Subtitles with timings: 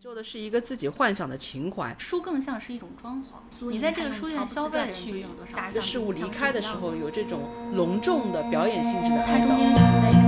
[0.00, 1.92] 救的是一个自己幻想的情怀。
[1.98, 10.18] 书更像是一种装潢，你在这个书店消费去一个事物离开的时候，有这种隆重的表演性质的它中间存在着。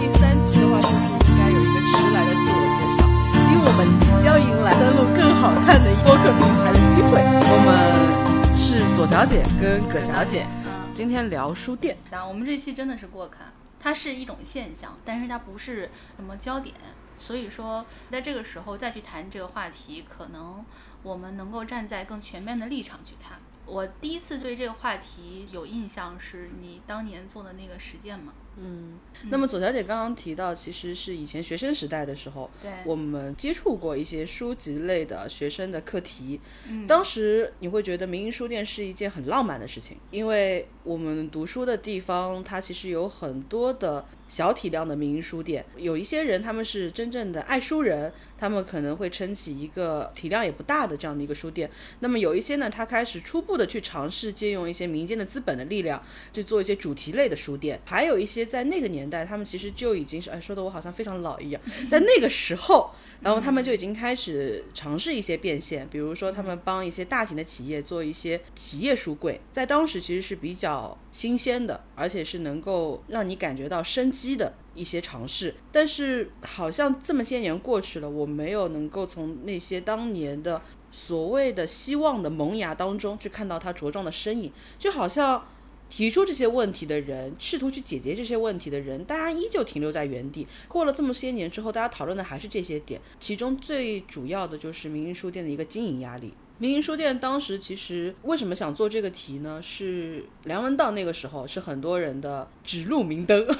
[0.00, 3.04] 第三期的话，就是应该有一个迟来的自我介绍？
[3.52, 7.20] 因为我们即将迎来登录更好看的播客平台的机会。
[7.44, 10.46] 我们是左小姐跟葛小姐，
[10.94, 11.98] 今天聊书店。
[12.10, 16.74] 啊，我们这期真的是过看，它是一种现象，但是它不是什么焦点。
[17.18, 20.64] 所以说，在这个时候再去谈这个话题，可能
[21.02, 23.38] 我们能够站在更全面的立场去看。
[23.66, 28.32] 我第一次对这个话题有印象，是你当年做的那个实践嘛？
[28.56, 28.98] 嗯，
[29.30, 36.40] 那么左小姐刚刚提到，其实是以前学生时代的时候，对，我们接触过一些书籍类的学生的课题。
[36.68, 45.64] 嗯，当时你会觉得民营书店是一件很浪漫的事情，因为我们读书的地方，它其实有很多的小体量的民营书店。
[45.76, 51.68] 有一些人他们是真正的爱书人，他们可能会撑起一个体量也不大的这样的一个书店。
[51.98, 56.00] 那么有一些呢，他开始初步的去尝试借用一些民间的资本的力量，
[56.32, 57.80] 去做一些主题类的书店。
[57.84, 58.43] 还有一些。
[58.44, 61.60] 在那个年代，他们其实就已经是哎，说的我好像非常老一样。
[61.90, 75.54] 在那个时候，然后他们就已经开始尝试一些变现，比如说他们帮一些大型的企业做一些企业书柜，在当时其实是比较新鲜的，而且是能够让你感觉到生机的一些尝试。
[75.72, 85.44] 但是好像这么些年过去了，我没有能够从那些当年的所谓的希望的萌芽当中去看到它茁壮的身影，就好像。
[85.88, 90.46] 提出这些问题的人，试图去解决这些问题的人，大家依旧停留在原地。
[90.66, 93.00] 过了这么些年之后，大家讨论的还是这些点。
[93.20, 96.32] 其中最主要的就是民营书店的一个经营压力。
[96.58, 99.60] 民营书店当时其实为什么想做这个题呢？
[99.62, 103.44] 是梁文道那个时候是很多人的指路明灯。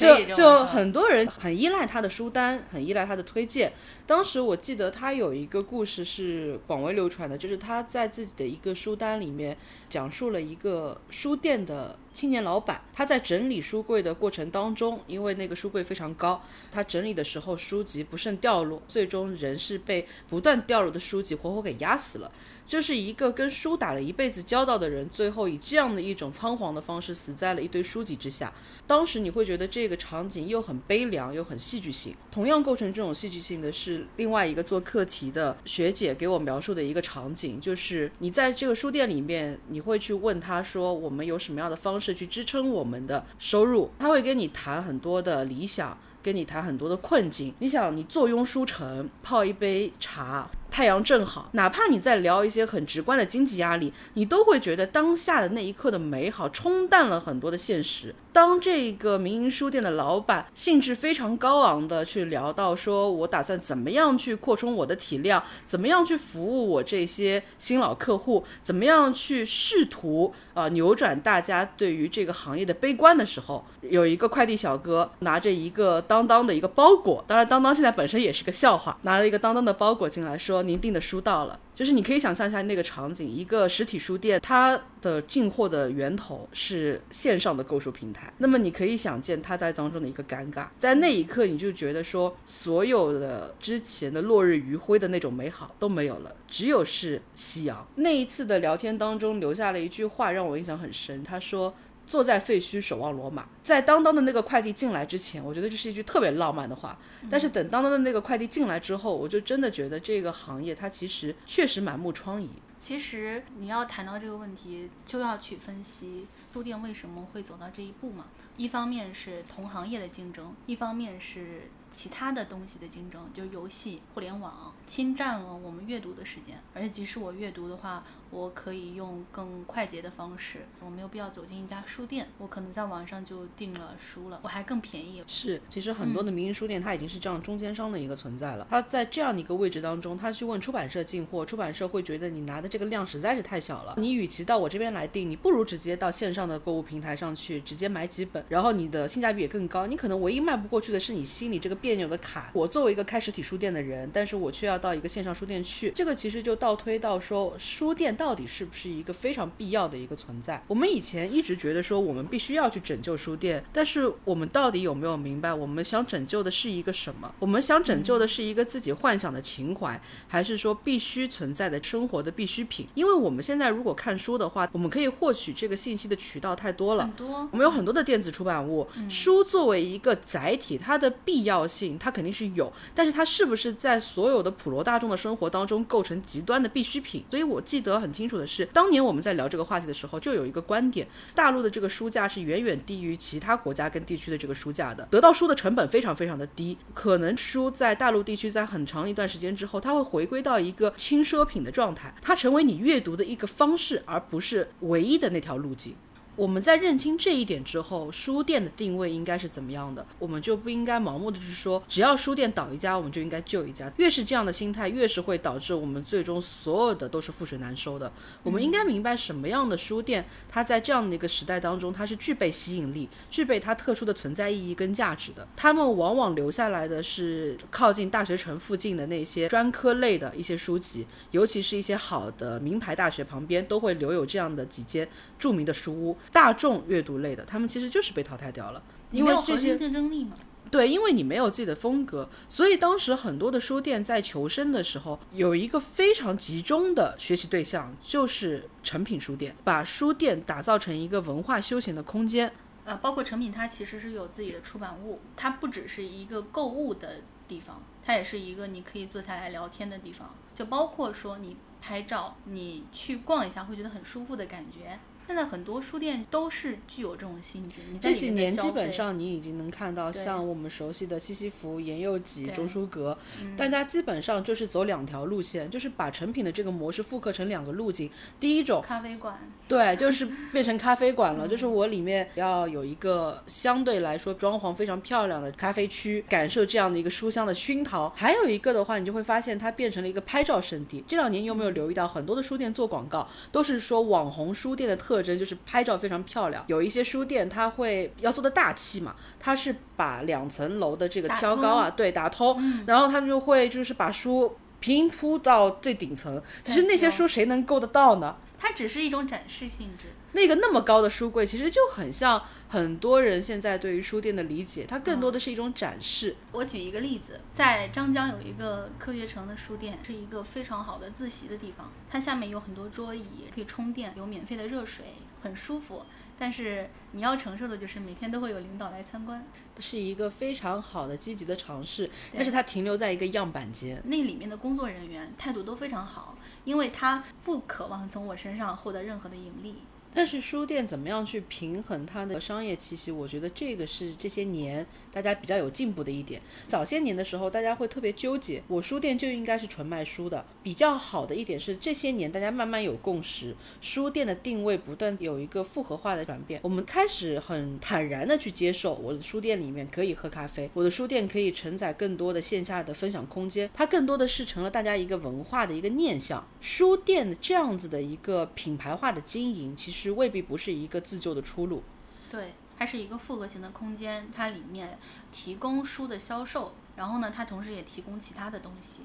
[0.00, 3.72] 就就很多人很依赖他的书单，很依赖他的推荐。
[4.06, 9.56] 当时我记得他有一个故事是广为流传的，就是他在自己的一个书单里面
[9.88, 22.30] 讲述了一个书店的青年老板，他在整理书柜的过程当中，因为那个书柜非常高，他整理的时候书籍不慎掉落，最终人是被不断掉落的书籍活活给压死了。
[22.66, 28.52] 就是一个跟书打了一辈子交道的人，最后以这样的一种仓皇的方式死在了一堆书籍之下。
[28.86, 32.14] 当时你会觉得这个场景又很悲凉又很戏剧性。
[32.30, 47.52] 同样构成这种戏剧性的是另外一个做课题的学姐给我描述的一个场景，就是你在这个书店里面，你会去问他说我们有什么样的方是去支撑我们的收入，他会跟你谈很多的理想，跟你谈很多的困境。
[47.58, 50.48] 你想，你坐拥书城，泡一杯茶。
[50.70, 58.14] 太阳正好，哪怕你在聊一些很直观的经济压力，你都会觉得当下的那一刻的美好冲淡了很多的现实。
[58.32, 80.59] 当这个民营书店的老板兴致非常高昂的去聊到说，我打算怎么样去扩充我的体量，怎么样去服务我这些新老客户，怎么样去试图啊扭转大家对于这个行业的悲观的时候，有一个快递小哥拿着一个当当的一个包裹，当然当当现在本身也是个笑话，拿了一个当当的包裹进来，说。
[80.62, 88.32] 您订的书到了，就是你可以想象一下那个场景：一个实体书店，它的进货的源头是线上的购书平台。
[88.38, 97.86] 那么你可以想见它在当中的一个尴尬，在那一刻你就觉得说，所有的之前的落日余晖的那种美好都没有了，只有是夕阳。
[97.96, 101.74] 那一次的聊天当中留下了一句话让我印象很深，他说。
[102.10, 106.98] 坐在废墟守望罗马，在当当的那个快递进来之前，我觉得这是一句特别浪漫的话。
[107.30, 112.48] 但是等当当的那个快递进来之后，我就真的觉得这个行业它其实确实满目疮痍。
[112.80, 118.24] 其实你要谈到这个问题，就要去分析书店为什么会走到这一步嘛。
[118.56, 121.70] 一方面是同行业的竞争，一方面是。
[121.92, 126.58] 其他的东西的竞争，就是游戏、互联网侵占了我们阅读的时间。
[126.72, 135.22] 而且，即使我阅读的话，我可以用更快捷的方式，我没有必要走进一家书店，我可能在网上就订了书了，我还更便宜。
[135.26, 138.66] 是，其实很多的民营书店，它已经是这样中间商的一个存在了。
[138.70, 143.94] 它在这样的一个位置当中，他去问出版社进货，出版社会觉得你拿的这个量实在是太小了。
[143.96, 149.88] 你与其到我这边来订，你不如直接到线上的购物平台上去直接买几本，然后你的性价比也更高。
[149.88, 151.79] 你可能唯一迈不过去的是你心里这个。
[151.80, 160.62] 别扭的卡，我作为一个开实体书店的人，但是我却要到一个线上书店去，这个其实就倒推到说，书店到底是不是一个非常必要的一个存在？
[160.66, 167.32] 我们以前一直觉得说，我们必须要去拯救书店，但是我们到底有没有明白，我们想拯救的是一个什么？
[167.38, 172.86] 我们想拯救的是一个自己幻想的情怀，还是说必须存在的生活的必需品？
[172.94, 181.69] 因为我们现在如果看书的话，我们可以获取这个信息的渠道太多了，很多，我们有很多的电子出版物，书作为一个载体，它的必要。
[181.70, 187.24] 性，它肯定是有，但是它是不是在所有的普罗大众的生活当中构成极端的必需品？
[187.30, 205.94] 所以我记得很清楚的是，当年我们在聊这个话题的时候，就有一个观点，大陆的这个书价是远远低于其他国家跟地区的这个书价的，得到书的成本非常非常的低，可能书在大陆地区在很长一段时间之后，它会回归到一个轻奢品的状态，它成为你阅读的一个方式，而不是唯一的那条路径。
[206.36, 210.06] 我们在认清这一点之后，书店的定位应该是怎么样的？
[210.18, 213.92] 我们就不应该盲目的去说，只要书店倒一家，我们就应该救一家。
[213.98, 218.10] 越是这样的心态，越是会导致我们最终所有的都是覆水难收的。
[218.42, 225.46] 我们应该明白什么样的书店，它在这样的一个时代当中，它是具备吸引力、具备它特殊的存在意义跟价值的。
[225.56, 235.06] 他们往往留下来的是靠近大学城附近的那些专科类的一些书籍，尤其是一些好的名牌大学旁边都会留有这样的几间
[235.38, 236.16] 著名的书屋。
[236.32, 240.32] 大众阅读类的，他们其实就是被淘汰掉了，因为这些竞争力嘛。
[240.70, 252.52] 对，因为你没有自己的风格，所以当时很多的书店在求生的时候，有一个非常集中的学习对象，就是成品书店，把书店打造成一个文化休闲的空间。
[252.84, 257.16] 呃，包括成品，它其实是有自己的出版物，它不只是一个购物的
[257.48, 265.00] 地方，它也是一个你可以坐下来聊天的地方，就包括说你拍照，你去逛一下会觉得很舒服的感觉。
[265.30, 267.76] 现在很多书店都是具有这种性质。
[268.00, 273.16] 这几年基本上你已经能看到，像我们熟悉的西西弗、言佑吉、钟书阁，
[273.56, 278.10] 大家基本上就是走两条路线，就是把成品的这个模式复刻成两个路径。
[278.40, 288.08] 第一种，咖啡馆，对，就是变成咖啡馆了， 就是我里面要有一个相对来说装潢非常漂亮的咖啡区，感受这样的一个书香的熏陶。
[288.16, 291.04] 还有一个的话，你就会发现它变成了一个拍照圣地。
[291.06, 295.19] 这两年你有没有留意到，很多的书店做广告都是说网红书店的特。
[295.20, 306.42] 特征就是拍照非常漂亮，有一些书店它会要做的大气嘛，它是把两层楼的这个挑高啊，对，打通，然后他们就会就是把书平铺到最顶层。
[306.64, 308.34] 其实那些书谁能够得到呢？
[308.58, 310.06] 它只是一种展示性质。
[310.32, 316.36] 那个那么高的书柜，其实就很像很多人现在对于书店的理解，它更多的是一种展示。
[316.52, 321.90] 我举一个例子，在张江有一个科学城的书店，是一个非常好的自习的地方。
[322.08, 325.04] 它下面有很多桌椅，可以充电，有免费的热水，
[325.42, 326.04] 很舒服。
[326.38, 329.44] 但是你要承受的就是每天都会有领导来参观，
[329.78, 332.08] 是一个非常好的积极的尝试。
[332.34, 339.82] 但是它停留在一个样板间，那里面的工作人员态度都非常好，因为他不渴望从我身上获得任何的盈利。
[340.12, 343.12] 但是书店怎么样去平衡它的商业气息？
[343.12, 346.42] 我觉得这个是这些年大家比较有进步的一点。
[346.66, 350.44] 早些年的时候，大家会特别纠结，我书店就应该是纯卖书的。
[350.64, 356.60] 比较好的一点是，这些年大家慢慢有共识，书店的定位不断有一个复合化的转变。
[356.64, 363.70] 我们开始很坦然的去接受，我的书店里面可以喝咖啡，我的书店可以承载更多的线下的分享空间。
[363.72, 366.44] 它更多的是成了大家一个文化的一个念想。
[366.60, 369.99] 书店这样子的一个品牌化的经营，其实。
[370.00, 371.82] 是未必不是一个自救的出路，
[372.30, 374.98] 对，它是一个复合型的空间，它里面
[375.30, 379.02] 提供书的销售，然后呢，它同时也提供其他的东西，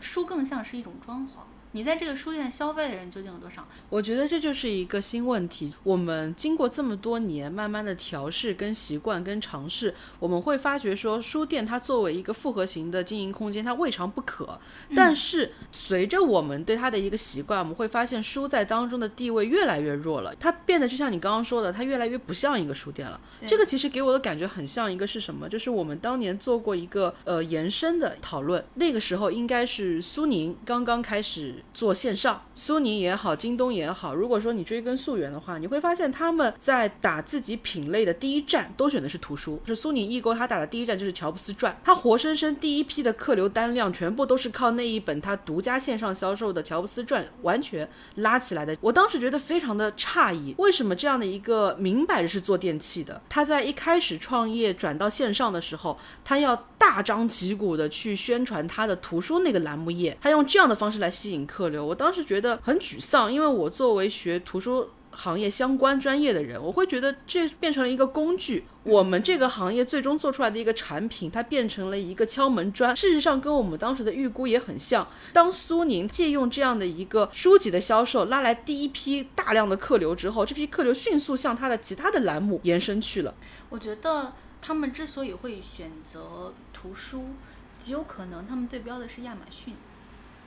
[0.00, 1.44] 书更像是一种装潢。
[1.74, 3.66] 你在这个书店消费的人究竟有多少？
[3.90, 5.74] 我觉得这就是一个新问题。
[5.82, 14.56] 我们经过这么多年慢慢的调试、跟习惯、跟尝试，我们会发觉说，书店它作为一个复合型的经营空间，它未尝不可。
[14.94, 20.32] 但是随着我们对它的一个习惯，我们会发现书在当中的地位越来越弱了。
[20.36, 23.20] 它变得就像你刚刚说的，它越来越不像一个书店了。
[23.48, 25.48] 这个其实给我的感觉很像一个是什么？
[25.48, 31.63] 就是我们当年做过一个呃延伸的讨论，那个时候应该是苏宁刚刚开始。
[31.72, 39.60] 做线上，苏宁也好，京东也好，如果说你追根溯源的话，你会发现他们在打自己品类的第一站都选的是图书。
[39.66, 48.76] 是苏宁易购，他打的第一站就是《乔布斯传》，他活生生第一批的客流单量全部都是靠那一本他独家线上销售的《乔布斯传》完全拉起来的。
[48.80, 61.84] 我当时觉得非常的诧异，为什么这样的一个明摆着是做电器的，他在一开始创业转到线上的时候，他要大张旗鼓的去宣传他的图书那个栏目页，他用这样的方式来吸引客流。
[61.84, 68.64] 我当时觉得很沮丧，因为我作为学图书行业相关专业的人，我会觉得这变成了一个工具。
[68.82, 72.94] 我们这个行业最终做出来的一个产品，它变成了一个敲门砖。
[72.94, 75.06] 事实上，跟我们当时的预估也很像。
[75.32, 83.32] 当苏宁借用这样的一个书籍的销售，拉来第一批大量的客流之后，这批客流迅速向它的其他的栏目延伸去了。
[83.70, 87.30] 我觉得他们之所以会选择图书，
[87.78, 89.74] 极有可能他们对标的是亚马逊。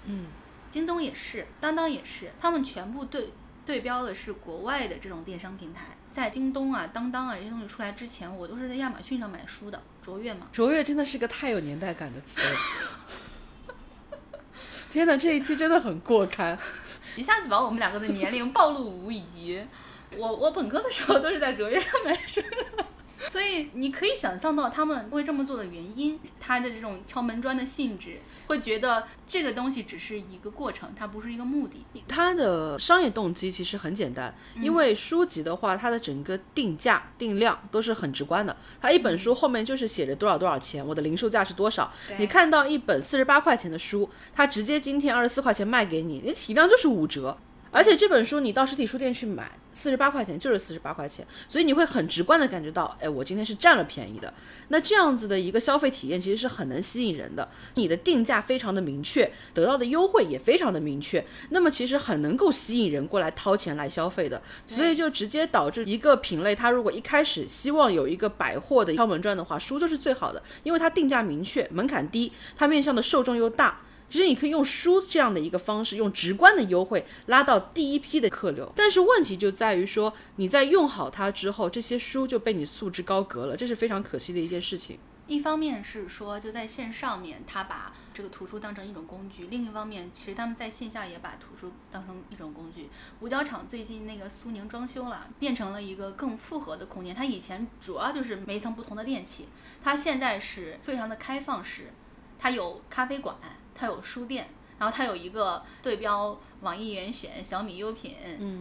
[0.06, 0.26] 嗯。
[0.78, 3.34] 京东也是，当当也是，他们全部对
[3.66, 5.86] 对标的是国外的这种电商平台。
[6.12, 9.82] 在京东啊、当当啊这些东西出来之前，我都是在亚马逊上买书的。
[10.04, 10.46] 卓越嘛。
[10.54, 13.76] 卓越真的是个太有年代感的词了。
[14.92, 16.56] 天哪，这一期真的很过刊。
[17.18, 19.60] 一下子把我们两个的年龄暴露无遗。
[20.16, 22.40] 我我本科的时候都是在卓越上买书
[22.78, 22.86] 的，
[23.30, 31.86] 所以你可以想象到他们会这么做的原因，他的这种敲门砖的性质，会觉得这个东西只是一个过程，它不是一个目的。
[32.08, 38.56] 它的商业动机其实很简单，因为书籍的话，它的整个定价定量都是很直观的。
[38.80, 41.92] 它一本书后面就是写着多少多少钱，我的零售价是多少。
[42.18, 47.38] 你看到一本四十八块钱的书，它直接今天二十四块钱卖给你，你体量就是五折。
[47.72, 54.34] 而且这本书你到实体书店去买，四十八块钱就是四十八块钱，所以你会很直观的感觉到，哎，我今天是占了便宜的。
[54.70, 57.48] 那这样子的一个消费体验其实是很能吸引人的。
[57.76, 64.42] 你的定价非常的明确，得到的优惠也非常的明确，那么其实很能够吸引人过来掏钱来消费的。
[64.66, 73.82] 所以就直接导致一个品类，它如果一开始希望有一个百货的敲门砖的话，书就是最好的，因为它定价明确，门槛低，它面向的受众又大。
[74.10, 78.72] 其实你可以用书这样的一个方式，用直观的优惠拉到第一批的客流。
[78.76, 84.98] 但是问题就在于说，你在用好它之后，这些书就被你束之高阁了，这是非常可惜的一件事情。
[85.28, 92.90] 一方面是说，就在线上面，他把这个图书当成一种工具；另一方面，其实他们在线下也把图书当成一种工具。
[93.20, 97.14] 五角场最近那个苏宁装修了，变成了一个更复合的空间。
[97.14, 99.50] 它以前主要就是每一层不同的电器，
[99.84, 101.92] 它现在是非常的开放式，
[102.40, 103.36] 它有咖啡馆。
[103.78, 104.48] 它有书店，
[104.80, 108.16] 然后它有一个对标网易严选、小米优品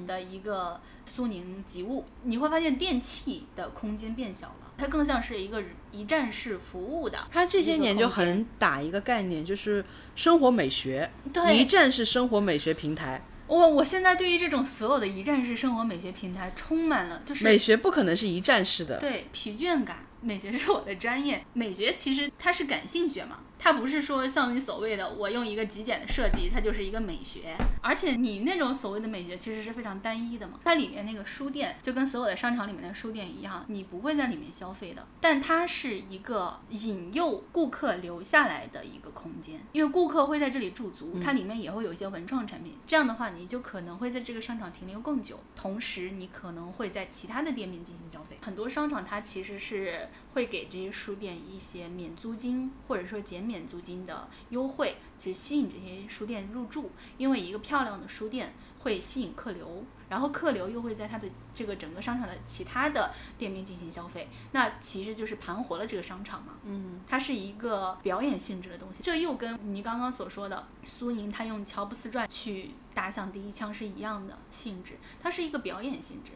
[0.07, 7.19] 的一个苏宁集物，你会发现电器的空间变小了，它更像是一个一站式服务的。
[7.33, 13.23] 它这些年就很打一个概念，就是生活美学，对，一站式生活美学平台。
[13.47, 20.05] 我我现在对于这种所有的一站式生活美学平台充满了，就是美学不可能是一站式的，对，疲倦感。
[20.21, 23.39] 美学是我的专业，美学其实它是感性学嘛。
[23.59, 27.57] 它不是说像你所谓的我用一个极简的设计，它就是一个美学。
[27.81, 30.61] 而且你那种所谓的美学其实是非常单一的嘛。
[30.65, 35.07] 它里面那个书店就跟所有的商场里面的书店一样，你不会在里面消费的。
[35.21, 42.75] 但它是一个引诱顾客留下来的一个空间，因为顾客会在这里驻足，它里面也会有一些文创产品。
[42.87, 48.37] 这样的话，你就可能会在这个商场停留更久，同时你可能会在其他的店面进行消费。
[48.43, 53.46] 很多商场它其实是会给这些书店一些免租金或者说减。
[53.47, 66.55] 免租金的优惠，去吸引这些书店入驻，因为一个漂亮的书店会吸引客流，然后客流又会在它的这个整个商场的其他的店面进行消费，那其实就是盘活了这个商场嘛。
[66.65, 76.33] 嗯，它是一个表演性质的东西，这又跟你刚刚所说的苏宁他用乔布斯传去打响第一枪是一样的性质，它是一个表演性质。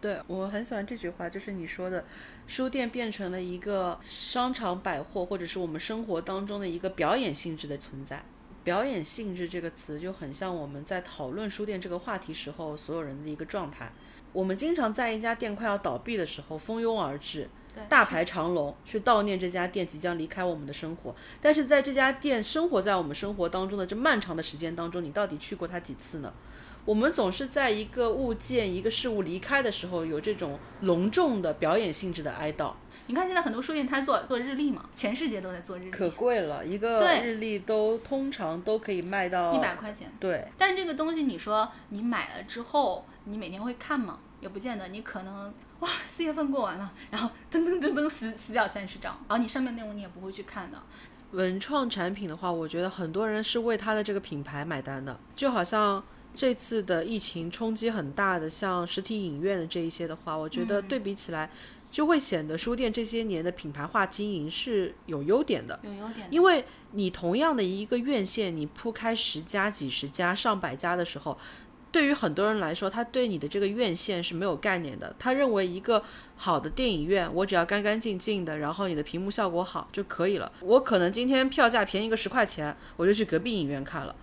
[0.00, 2.04] 对我很喜欢这句话，就是你说的，
[2.46, 8.22] 书店变成了一个商场百货，或者是我们生活当中的一个表演性质的存在。
[8.64, 13.92] 表演性质这个词就很像我们在讨论书店这个话题时候所有人的一个状态。
[14.32, 17.48] 我们经常在一家店快要倒闭的时候蜂拥而至，
[17.88, 21.14] 大排长龙去悼念这家店即将离开我们的生活。
[21.40, 26.32] 但是在这家店生活在我们生活当中的这漫长的时间当中，你到底去过它几次呢？
[26.84, 32.72] 我们总是在一个物件、一个事物离开的时候，有这种隆重的表演性质的哀悼。
[33.06, 40.10] 你看，现在很多书店它做做日历嘛，全世界都在做日历，可贵了，一个日历都通常都可以卖到一百块钱。
[40.20, 44.20] 对，但这个东西，你说你买了之后，你每天会看吗？
[44.40, 44.88] 也不见得。
[44.88, 50.78] 你可能哇，四月份过完了，然后噔噔噔噔死死掉三十张，然后你上面内容你也不会去看的。
[51.32, 56.02] 文创产品的话，我觉得很多人是为它的这个品牌买单的，就好像。
[56.36, 61.50] 这次的疫情冲击很大的，像实体影院的这一些的话，我觉得对比起来，
[61.90, 65.78] 就会显得书店这些年的品牌化经营是有优点的。
[65.82, 71.36] 有优点，因为你同样的一个院线，你铺开十家、几十家、上百家的时候，
[71.92, 75.14] 对于很多人来说，他对你的这个院线是没有概念的。
[75.18, 76.02] 他认为一个
[76.36, 80.50] 好的电影院，我只要干干净净的，然后你的屏幕效果好就可以了。
[80.60, 84.14] 我可能今天票价便宜个十块钱，我就去隔壁影院看了。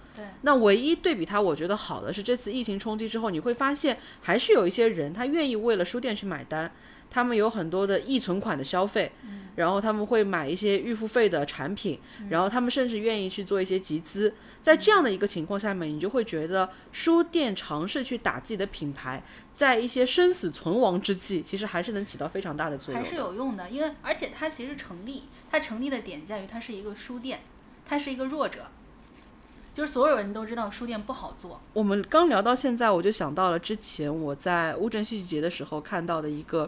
[0.41, 6.71] 那唯一对比它，我觉得好的是这次疫情冲击之后，你会发现还是有一些人他愿意为了书店去买单，
[7.09, 9.11] 他们有很多的易存款的消费，
[9.55, 14.33] 然后他们会买一些预付费的产品，然后他们甚至愿意去做一些集资。
[14.61, 19.23] 在这样的一个情况下面，你就会觉得书店尝试去打自己的品牌，
[19.55, 23.69] 在一些生死存亡之际，其实还是能起到非常大的作用，还是有用的。
[23.69, 27.39] 因为而且它其实成立，它成立的点在于它是一个书店，
[27.85, 28.69] 它是一个弱者。
[29.77, 31.61] 就是所有人都知道书店不好做。
[31.73, 36.67] 我们刚聊到现在，我就想到了之前我在乌镇戏剧节的时候看到的一个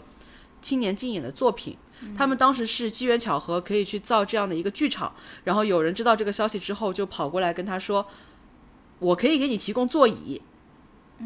[0.62, 1.76] 青年竞演的作品。
[2.16, 5.12] 他们当时是机缘巧合可以去造这样的一个剧场，
[5.44, 8.06] 然后有人知道这个消息之后，就跑过来跟他说
[9.00, 10.40] ：“我可以给你提供座椅。”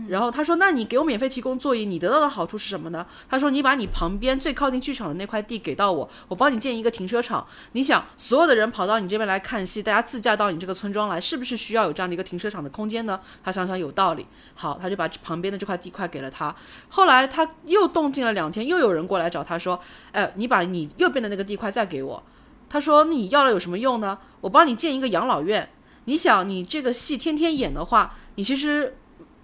[0.08, 7.46] 然后他说：“那你给我免费提供座椅，你得到的好处是什么呢？”他说：“你把你旁边最靠近剧场的那块地给到我，我帮你建一个停车场。
[7.74, 16.56] 你想，所有的人跑到你这边来看戏，大家自驾到你这个村庄来，是不是需要有这样的一个停车场的空间呢？”他想想有道理，好，他就把旁边的这块地块给了他。
[16.90, 19.80] 后来他又动静了两天，又有人过来找他说
[20.12, 22.24] ：“哎，你把你右边的那个地块再给我。”
[22.68, 24.18] 他说：“你要了有什么用呢？
[24.42, 25.70] 我帮你建一个养老院。
[26.06, 28.98] 你想，你这个戏天天演的话，你其实……”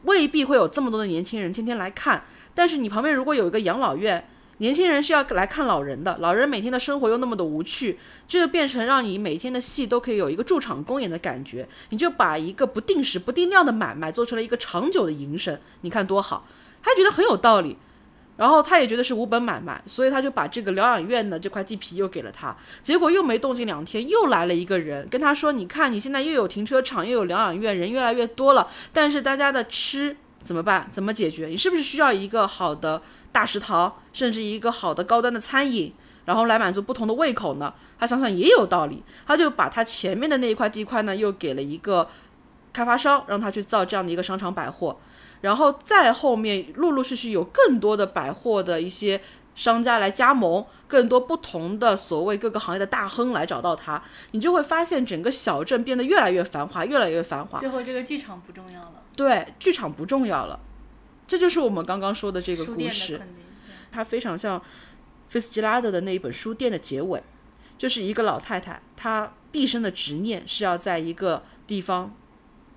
[0.04, 4.28] 未必会有这么多的年轻人天天来看，但是你旁边如果有一个养老院，
[4.60, 16.46] 年轻人是要来看老人的，老人每天的生活又那么的无趣，这就变成让你每天的戏都可以有一个驻场公演的感觉，你就把一个不定时不定量的买卖做成了一个长久的营生，你看多好，
[16.84, 17.78] 他觉得很有道理。
[18.40, 22.56] 然后他也觉得是无本买卖，所以他就把这个疗养院的这块地皮又给了他。
[22.82, 30.88] 结果又没动静两天，又来了一个人跟他说：“你看，你现在又有停车场，又有疗养院，人越来越多了，但是大家的吃怎么办？
[30.90, 31.48] 怎么解决？
[31.48, 33.02] 你是不是需要一个好的
[33.34, 35.94] 大食堂，甚至一个好的高端的餐饮，
[36.24, 42.08] 然后来满足不同的胃口呢？”他想想也有道理，他就把他前面的那一块地块呢，又给了一个
[42.72, 44.98] 开发商，让他去造这样的一个商场百货。
[45.42, 49.22] 然后再后面，陆陆续续有更多的百货的一些
[49.56, 57.60] 商家来加盟，更多不同的所谓各个行业的大亨来找到他，你就会发现整个小镇变得越来越繁华，越来越繁华。
[57.60, 59.04] 最后，这个剧场不重要了。
[59.16, 60.60] 对，剧场不重要了，
[61.28, 63.22] 这就是我们刚刚说的这个故事。
[63.92, 64.62] 它非常像
[65.30, 67.22] 菲斯吉拉德的那一本书店的结尾，
[67.78, 72.16] 就是一个老太太，她毕生的执念是要在一个地方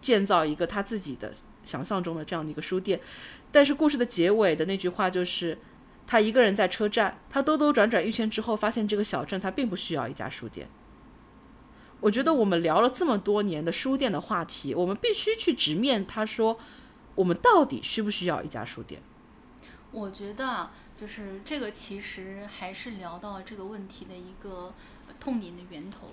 [0.01, 1.33] 建造一个她自己的。
[1.65, 3.01] 想象中的这样的一个书店，
[3.51, 5.59] 但是故事的结尾的那句话就是，
[6.07, 10.69] 他一个人在车站，他兜兜转转一圈之后，发现这个小镇他并不需要一家书店。
[12.01, 16.59] 我觉得我们聊了这么多年的书店的话题，我们必须去直面他说，
[17.15, 19.01] 我们到底需不需要一家书店？
[19.93, 24.75] 我觉得啊就是这个，其实还是聊到这个问题的一个
[25.21, 26.09] 痛点的源头。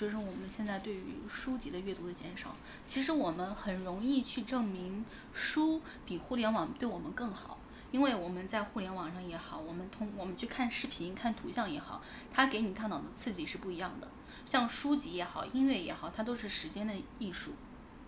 [0.00, 7.58] 就是我们现在对于书籍的阅读的减少，其实我们很容易去证明书比互联网对我们更好，
[7.90, 12.00] 因为我们在互联网上也好，我们通我们去看视频、看图像也好，
[12.32, 14.08] 它给你大脑的刺激是不一样的。
[14.46, 17.50] 像书籍也好，音乐也好，它都是时间的艺术，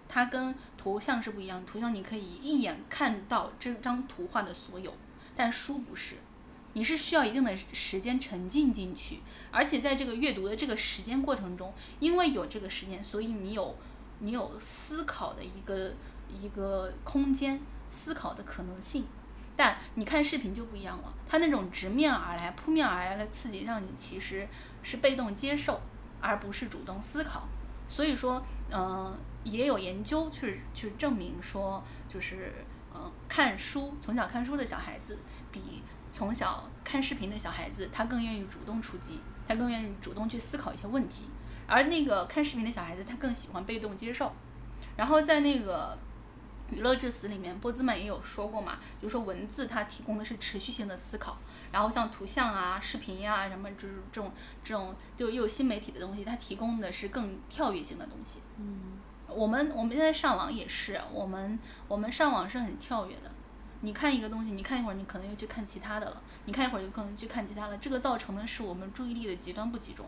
[0.08, 1.62] 它跟图像是不一样。
[1.66, 4.96] 图像你可以一眼看到这张图画的所有，
[5.36, 6.16] 但书不是。
[6.74, 13.76] 你是需要一定的时间沉浸进去，而且在这个阅读的这个时间过程中，因为有这个时间，所以你有
[14.20, 15.92] 你有思考的一个
[16.28, 19.04] 一个空间，思考的可能性。
[19.54, 24.48] 但你看视频就不一样了，它那种直面而来、扑面而来的刺激，让你其实
[24.82, 25.78] 是被动接受，
[26.22, 27.46] 而不是主动思考。
[27.88, 35.18] 所以说，嗯，也有研究去去证明说，就是嗯，看书从小看书的小孩子
[35.52, 35.82] 比。
[36.12, 41.24] 从小看视频的小孩子，他更愿意主动出击，他更愿意主动去思考一些问题，
[41.66, 44.32] 而那个看视频的小孩子，他更喜欢被动接受。
[44.96, 45.96] 然后在那个
[46.74, 51.38] 《娱乐至死》里面，波兹曼也有说过嘛，就说文字它提供的是持续性的思考，
[51.72, 54.30] 然后像图像啊、视频呀什么，就是这种
[54.62, 58.40] 这种就又有新媒体的东西，它提供的是更跳跃性的东西。
[58.58, 58.98] 嗯，
[59.28, 63.30] 我们我们现在上网也是，我们我们上网是很跳跃的。
[63.84, 66.22] 你看一个东西，你看一会儿，你可能又去看其他的了。
[66.44, 67.76] 你看一会儿，就可能去看其他了。
[67.78, 70.06] 这个造成的是我们注意力的极端不集中。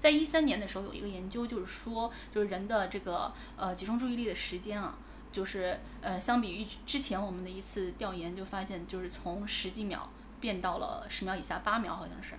[0.00, 4.96] 在一三年的时候，有一个研究，就是说，就是人的这个呃集中注意力的时间啊，
[5.30, 10.08] 就是呃相比于之前我们的一次调研，就发现就是从十几秒
[10.40, 12.34] 变到了十秒以下，八秒好像是。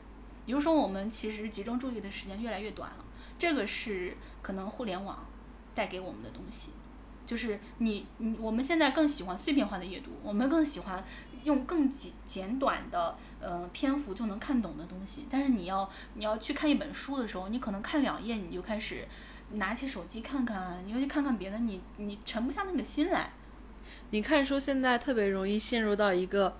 [0.47, 3.05] 也就是说，我们其实集中注意的时间越来越短了。
[3.37, 5.23] 这个是可能互联网
[5.75, 6.71] 带给我们的东西。
[7.25, 11.03] 就是你你我们现在更喜欢碎片化的阅读，我们更喜欢
[11.43, 15.25] 用更简简短的呃篇幅就能看懂的东西。
[15.29, 19.07] 但是你要你要去看一本书的时候，你可能看两页你就开始
[19.53, 23.31] 拿起手机看看，你要去看看别的，你你沉不下那个心来。
[24.11, 26.57] 你看书现在特别容易陷入到一个，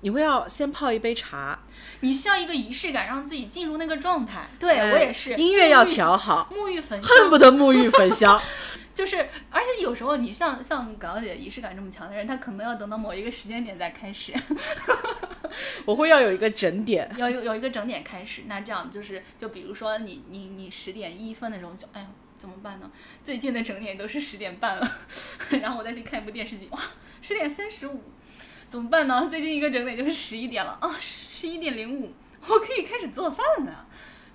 [0.00, 1.60] 你会要先泡一杯茶，
[2.00, 4.48] 你需要一个仪式感，让自己进入那个状态。
[4.58, 8.40] 对我也是，音乐要调好，沐浴粉恨不得沐浴焚香。
[8.94, 14.32] 就是，而且有时候你像像港姐仪式感这么强的人，他可能要等到某一个时间点再开始。
[15.84, 18.42] 我会要有一个整点，要有有一个整点开始。
[18.46, 22.06] 那这样就是，就比如说你你你十点一分的时候就，哎呀
[22.38, 22.90] 怎么办呢？
[23.22, 24.98] 最近的整点都是十点半了，
[25.62, 26.80] 然后我再去看一部电视剧，哇，
[27.20, 28.02] 十点三十五，
[28.68, 29.26] 怎么办呢？
[29.28, 32.12] 最近一个整点就是十一点了啊，十一点零五。
[32.48, 33.86] 我可以开始做饭了。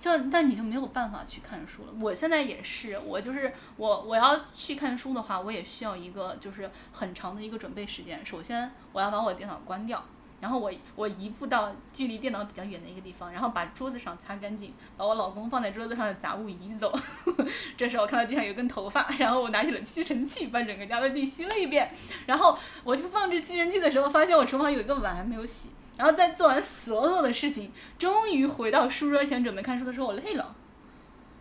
[0.07, 1.93] 就但你就没有办法去看书了。
[1.99, 8.25] 我现在也是，我就是我我要去看书的话，我也需要一个就是很长的一个准备时间。
[8.25, 10.03] 首先我要把我电脑关掉，
[10.39, 16.93] 然后我我移步到距离电脑比较远的一个地方，然后把桌子上擦干净，把我老公放在桌子上的杂物移走。
[17.75, 21.91] 这时候我看到地上有根头发，然后我拿起了吸尘器，把整个家的地吸了一遍。
[22.25, 25.69] 然后我去放置吸尘器的时候，发现我厨房有一个碗还没有洗。
[25.97, 30.55] 然后在做完所有的事情，终于回到书桌前准备看书的时候，我累了。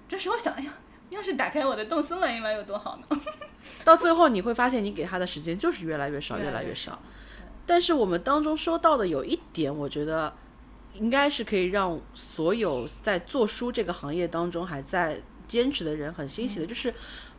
[0.09, 0.73] 这时候想，哎呀，
[1.11, 3.21] 要是打开我的动森玩一玩有多好呢？
[3.85, 6.99] 到最后你会发现，你给他的时间就是越来越少，越来越少。
[7.67, 10.33] 但是我们当中说到的有一点，我觉得
[10.95, 16.95] 应该是可以让所有在做书这个行业当中还在坚持的人很欣喜的，就是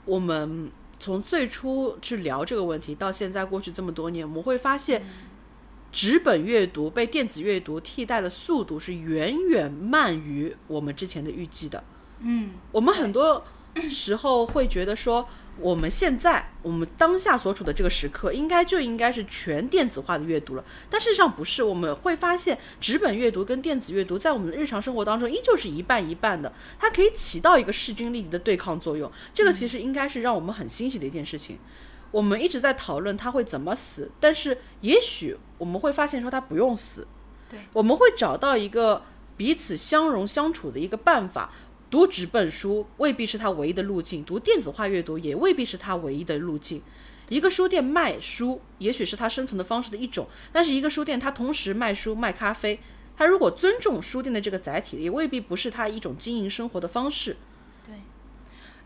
[0.06, 5.04] 我们从最初去聊这个问题到现在过去这么多年，我们会发现。
[5.92, 11.84] 纸本阅读被电子阅读替代的速度是远远慢于我们之前的预计的。
[12.20, 13.44] 嗯，我们很多
[13.90, 15.28] 时候会觉得说，
[15.60, 20.64] 我们现在我们当下所处的这个时刻，应该就应该是全电子化的阅读了。
[20.90, 29.12] 但事实上不是，我们会发现纸本阅读跟电子阅读在我们的日常生活当中依旧是一半一半的，它可以起到一个势均力敌的对抗作用。
[29.34, 31.58] 这个其实应该是让我们很欣喜的一件事情。
[32.12, 37.06] 我们一直在讨论他会怎么死，但是也许我们会发现说他不用死，
[37.50, 39.04] 对，我们会找到一个
[39.36, 41.52] 彼此相容相处的一个办法。
[41.90, 46.82] 读纸本书未必是他唯一的路径，读电子化阅读也未必是他唯一的路径。
[47.30, 52.80] 一个书店卖书，也许是他生存的方式的一种，但是一个书店它同时卖书卖咖啡，
[53.18, 57.38] 他如果尊重书店的这个载体，也未必不是他一种经营生活的方式。
[57.86, 57.96] 对，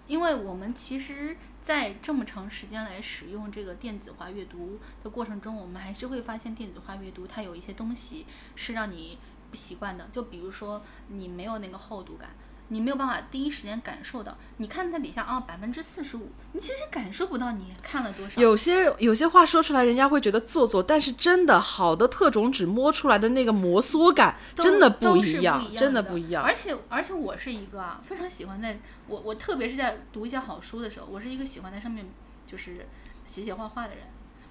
[0.07, 1.37] 因为我们其实。
[1.61, 9.17] 在这么长时间来使用这个电子化阅读的过程中，我们还是会发现电子化阅读它有一些东西是让你
[9.49, 12.31] 不习惯的，就比如说你没有那个厚度感。
[12.71, 18.41] 你没有办法第一时间感受到，你看它底下啊百分之四十五，你其实感受不到你看了多少。
[18.41, 26.41] 有些有些话说出来，人家会觉得做作，但是真的好的特种纸摸出来的那个摩挲感，真的不一样，真的不一样。
[26.41, 32.09] 而且而且我是一个啊，非常喜欢在我我特别是在读一些好书的时候，我是一个喜欢在上面
[32.47, 32.87] 就是
[33.27, 34.05] 写写画画的人。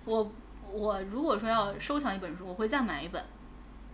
[0.05, 0.31] 我
[0.71, 3.25] 我如果说要收藏一本书，我会再买一本。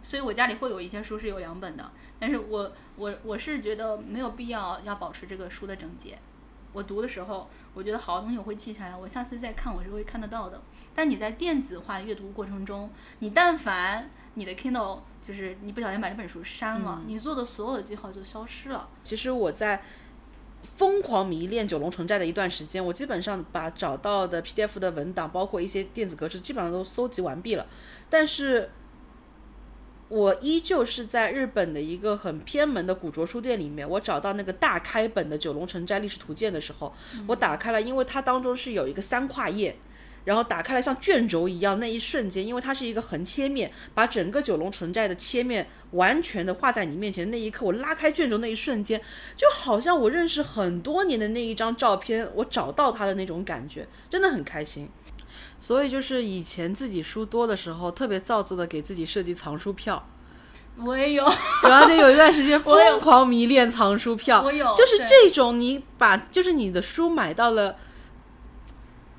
[0.07, 6.17] 所以我家里会有一些书是有两本的，但是我我我是觉得没有必要要保持这个书的整洁。
[6.73, 10.63] 我读的时候，我觉得好的东西我会记下来，我下次再看我是会看得到的。
[10.95, 12.89] 但你在电子化阅读过程中，
[13.19, 18.89] 你但凡你的 Kindle 就是你不小心把这本书删了，你做的所有的记号就消失了。
[19.03, 19.83] 其实我在
[20.63, 27.67] 疯狂迷恋九龙城寨的一段时间，我基本上把找到的 PDF 的文档，包括一些电子格式，基本上都搜集完毕了，
[28.09, 28.71] 但是。
[30.09, 36.95] 我依旧是在日本的一个很偏门的古着书店里面，我找到那个大开本的《九龙城寨历史图鉴》的时候，
[37.27, 39.77] 我打开了，因为它当中是有一个三跨页，
[40.25, 49.01] 然后打开了像卷轴一样，那一瞬间，因为它是一个横切面，把整个九龙城寨的切面完全的画在你面前，那一刻，我拉开卷轴那一瞬间，
[49.37, 54.89] 就好像我认识很多年的那一张照片，我找到它的那种感觉，真的很开心。
[55.59, 60.07] 所以就是以前自己书多的时候，特别造作的给自己设计藏书票。
[60.79, 61.25] 我也有，
[61.65, 64.43] 然后就有一段时间疯狂迷恋藏书票。
[64.43, 67.77] 我有，就是这种你把就是你的书买到了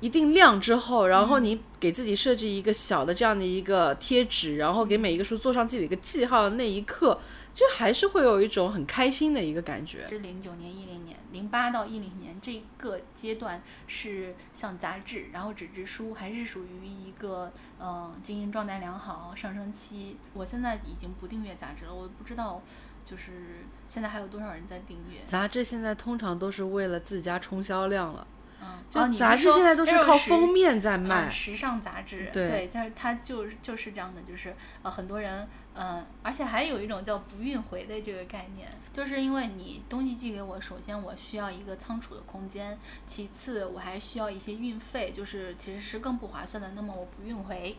[0.00, 7.20] 一定量之后，然后你给自己设置一个小的这样的一个贴纸，然后给每一个书做上自己的一个记号的那一刻，
[7.52, 10.06] 就还是会有一种很开心的一个感觉。
[10.08, 11.18] 是零九年一零年。
[11.30, 20.16] 零八到一零年这个阶段是像杂志，然后纸质书还是属于一个呃经营状态良好上升期。
[20.32, 22.62] 我现在已经不订阅杂志了，我不知道
[23.04, 25.62] 就是现在还有多少人在订阅杂志。
[25.62, 28.26] 现在通常都是为了自家冲销量了。
[28.60, 32.28] 嗯，就杂志现在都是靠封面在卖，时尚杂志。
[32.32, 46.72] 对，但是它就是就是这样的，就是呃很多人嗯，而且还有一种叫不运回的这个概念，就是因为你东西寄给我，首先我需要一个仓储的空间，其次我还需要一些运费，就是其实是更不划算的。
[46.74, 47.76] 那么我不运回，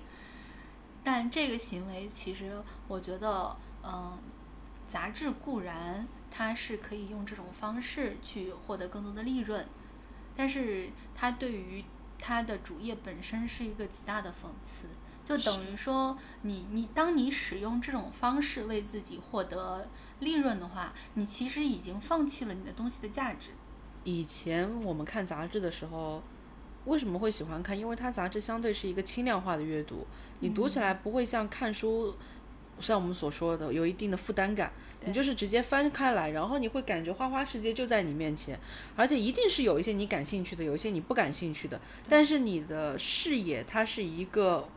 [1.03, 4.17] 但这个行为其实我觉得，嗯，
[4.87, 9.65] 杂志固然它是可以用这种方式去获得更多的利润。
[10.39, 11.83] 但是它对于
[12.17, 14.87] 它的主业本身是一个极大的讽刺，
[15.25, 19.85] 就等于说你你当你使用这种方式为自己获得
[20.21, 23.49] 利润的话，你其实已经放弃了你的东西的价值。
[24.05, 26.23] 以前我们看杂志的时候，
[26.85, 27.77] 为什么会喜欢看？
[27.77, 30.07] 因为它杂志相对是一个轻量化的阅读，
[30.39, 32.15] 你读起来不会像看书。
[32.79, 34.71] 像我们所说的有一定的负担感，
[35.05, 38.59] 你就是直接翻开来，然后你会感觉花花世界就在你面前，
[38.95, 44.67] 而且一定是有一些你感兴趣的，有一些你不感兴趣的，但是你的视野它是一个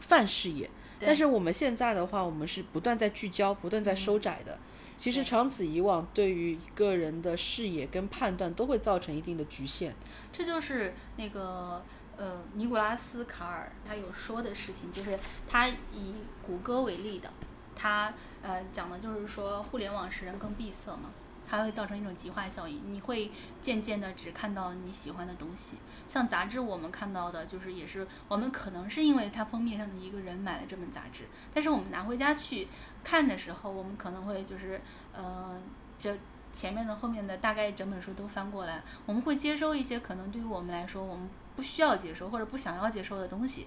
[0.00, 0.70] 泛视野。
[0.98, 4.58] 但是我们现在的话，我们是不断在聚焦，不断在收窄的。
[4.96, 9.94] 其实长此以往，对于一个人的视野跟判断都会造成一定的局限。
[10.32, 11.84] 这就是那个
[12.16, 17.30] 呃，尼古拉斯卡尔他有说的事情，就是他以谷歌为例的，
[17.74, 21.10] 他呃讲的就是说互联网使人更闭塞嘛。
[21.48, 23.30] 它会造成一种极化效应，你会
[23.62, 25.76] 渐渐的只看到你喜欢的东西。
[26.08, 31.22] 像杂志，我们看到的就是也是我们可能是因为它封面上的一个人买了这本杂志，
[31.54, 32.66] 但是我们拿回家去
[33.04, 34.80] 看的时候，我们可能会就是，
[35.12, 35.56] 呃，
[36.00, 36.10] 就
[36.52, 43.66] 前面的、后面的大概整本书都翻过来，我们会接收一些可能对于我们来说我们不需要接收或者不想要接收的东西。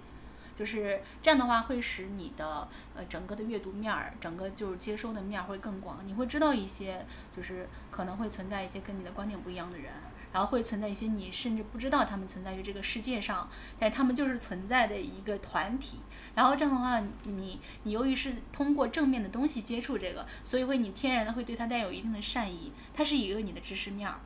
[0.56, 6.00] 就是这样的话，会使你的呃整个的阅读面儿，整个就是接收的面儿会更广。
[6.06, 9.94] 你会知道一些，就是可能会存在一些跟你的观点不一样的人，
[10.34, 13.50] 然后会存在一些你甚至不知道他们存在于这个世界上，
[13.80, 16.02] 但是他们就是存在的一个团体。
[16.36, 22.74] 然后这样的话，你你由于是通过正面的东西接触这个，所以会你天然的会对它带有一定的善意。
[22.94, 24.20] 它是一个你的知识面儿。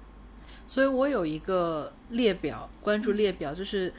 [0.68, 3.94] 所以我有一个列表，关注列表就是。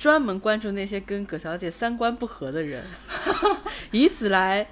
[0.00, 2.84] 专门关注那些跟葛小姐三观不合的人，
[3.90, 4.64] 以此来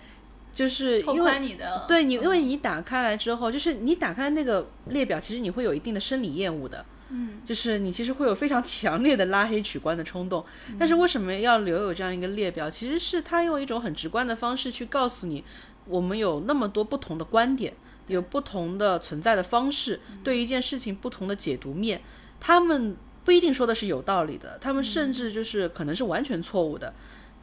[0.55, 10.47] 就是因为你的对你，因为你打开来之后，就是你打开那个列表，其实你会有一定的生理厌恶的，嗯，就是你其实会有非常强烈的拉黑取关的冲动。
[10.79, 12.71] 但是为什么要留有这样一个列表？
[12.71, 15.43] 其实是他用一种很直观的方式去告诉你，
[15.87, 17.75] 我们有那么多不同的观点，
[18.07, 22.03] 有不同的存在的方式，对一件事情不同的解读面，
[22.41, 22.97] 他们。
[23.27, 26.95] 不一定说的是有道理的，他们甚至就是可能是完全错误的，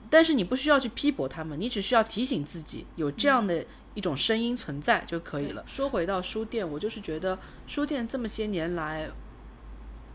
[0.10, 5.62] 但是你不需要去批驳他们，你只需要提醒自己有这样的一种声音存在就可以了。
[5.68, 9.12] 说回到书店，我就是觉得书店这么些年来，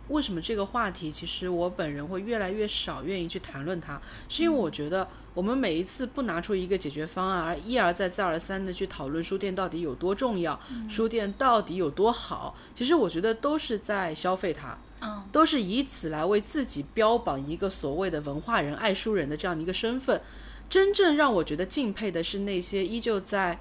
[0.09, 14.77] 为什么这个话题其实我本人会越来越少愿意去谈论它，是因为我觉得我们每一次不拿出一个解决方案，而一而再再而三的去讨论书店到底有多重要，书店到底有多好，其实我觉得都是在消费它。
[15.01, 20.21] 嗯，都是以此来为自己标榜一个所谓的文化人、爱书人的这样的一个身份。
[20.69, 23.61] 真正让我觉得敬佩的是那些依旧在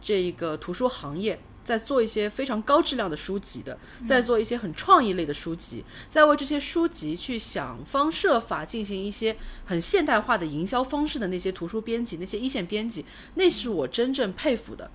[0.00, 3.76] 这个图书行业在做一些非常高质量的书籍的，
[4.06, 13.04] 在做一些很创意类的书籍，在为这些书籍去想方设法进行一些很现代化的营销方式的那些图书编辑、那些一线编辑，
[13.34, 14.90] 那是我真正佩服的。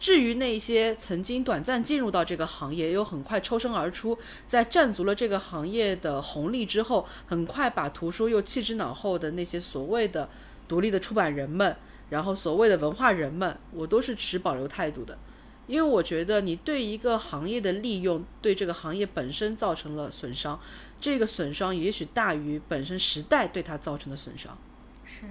[0.00, 10.28] 至于那些曾经短暂进入到这个行业，又很快抽身而出，在占足了这个行业的红利之后，很快把图书又弃之脑后的那些所谓的
[10.66, 11.76] 独立的出版人们，
[12.10, 15.16] 然后所谓的文化人们，我都是持保留态度的，
[15.68, 20.58] 因为我觉得你对一个行业的利用，对这个行业本身造成了损伤，
[21.00, 24.58] 这个损伤也许大于本身时代对它造成的损伤。
[25.04, 25.26] 是。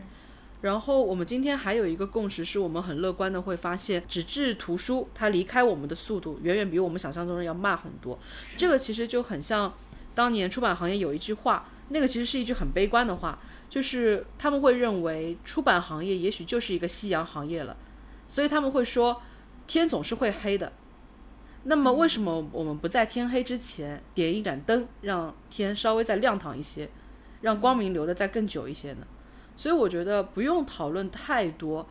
[0.61, 8.17] 然后我们今天还有一个共识，是我们很乐观的会发现，纸质图书它离开我们的速度远远比我们想象中的要慢很多。
[8.55, 9.73] 这个其实就很像
[10.15, 17.77] 当年出版行业有一句话，那个其实是一句很悲观的话，就是他们会认为出版行业也许就是一个夕阳行业了，
[18.27, 19.21] 所以他们会说
[19.67, 20.71] 天总是会黑的。
[21.63, 26.89] 那么为什么我们不在天黑之前点一盏灯，让天稍微再亮堂一些，
[27.41, 29.05] 让光明留的再更久一些呢？
[29.57, 31.85] 所以我觉得不用讨论太多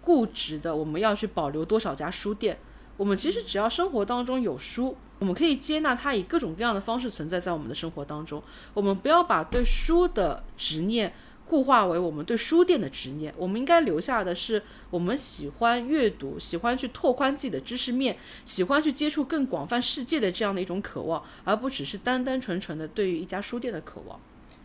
[0.00, 2.56] 固执的，我们要去保留多少家书店。
[2.96, 8.42] 我们其实只要生活当中有书，我们可以接纳它以各种各样的方式存在在我们的生活当中。
[8.72, 11.12] 我们不要把对书的执念
[11.52, 13.34] 固化为我们对书店的执念。
[13.36, 24.18] 我们应该留下的是我们喜欢阅读、喜欢去拓宽自己的知识面、喜欢去接触更广泛世界的这样的一种渴望，而不只是单单纯纯的对于一家书店的渴望。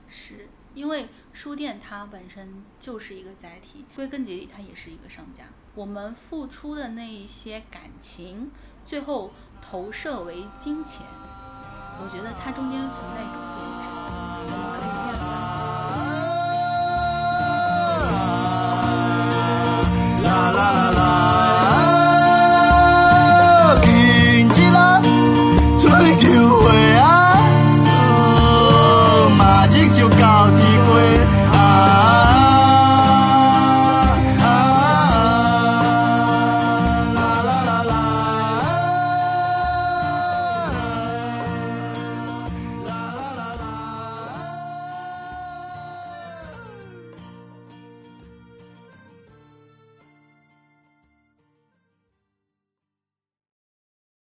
[0.08, 0.48] 是。
[0.74, 5.44] 因为书店它本身就是一个载体，归根结底它也是一个商家。
[5.74, 8.52] 我们付出的那一些感情，
[8.86, 11.02] 最后投射为金钱，
[12.00, 13.84] 我觉得它中间存在一种变质，
[14.46, 15.57] 我们可以这样关系。